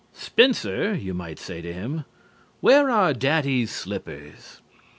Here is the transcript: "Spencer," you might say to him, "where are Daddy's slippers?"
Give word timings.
"Spencer," 0.13 0.95
you 0.95 1.13
might 1.13 1.37
say 1.37 1.61
to 1.61 1.71
him, 1.71 2.05
"where 2.59 2.89
are 2.89 3.13
Daddy's 3.13 3.69
slippers?" 3.69 4.59